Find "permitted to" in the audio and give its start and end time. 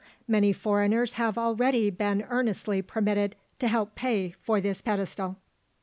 2.81-3.67